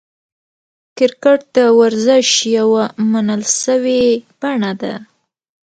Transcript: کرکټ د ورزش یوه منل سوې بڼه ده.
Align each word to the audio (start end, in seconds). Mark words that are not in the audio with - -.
کرکټ 0.97 1.39
د 1.55 1.57
ورزش 1.79 2.29
یوه 2.57 2.83
منل 3.11 3.41
سوې 3.63 4.03
بڼه 4.41 4.71
ده. 4.81 4.93